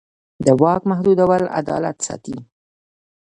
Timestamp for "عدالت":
1.59-1.97